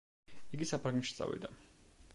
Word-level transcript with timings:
იგი 0.57 0.69
საფრანგეთში 0.69 1.15
წავიდა. 1.21 1.57